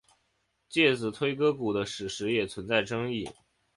[0.67, 3.29] 介子推割股的史实也存在争议。